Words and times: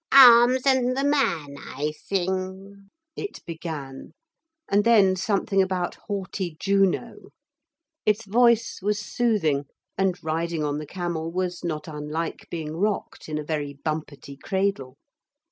'Arms 0.11 0.63
and 0.65 0.97
the 0.97 1.03
man 1.03 1.57
I 1.59 1.91
sing' 1.91 2.89
it 3.15 3.45
began, 3.45 4.13
and 4.67 4.83
then 4.83 5.15
something 5.15 5.61
about 5.61 5.93
haughty 6.07 6.57
Juno. 6.59 7.27
Its 8.03 8.25
voice 8.25 8.79
was 8.81 8.97
soothing, 8.99 9.65
and 9.99 10.17
riding 10.23 10.63
on 10.63 10.79
the 10.79 10.87
camel 10.87 11.31
was 11.31 11.63
not 11.63 11.87
unlike 11.87 12.47
being 12.49 12.75
rocked 12.75 13.29
in 13.29 13.37
a 13.37 13.43
very 13.43 13.75
bumpety 13.85 14.37
cradle. 14.41 14.97